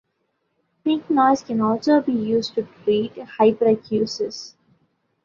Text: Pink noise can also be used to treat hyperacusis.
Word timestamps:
Pink 0.83 1.07
noise 1.11 1.43
can 1.43 1.61
also 1.61 2.01
be 2.01 2.11
used 2.13 2.55
to 2.55 2.67
treat 2.83 3.13
hyperacusis. 3.17 4.55